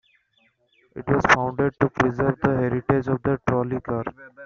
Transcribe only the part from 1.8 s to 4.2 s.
preserve the heritage of the trolley car.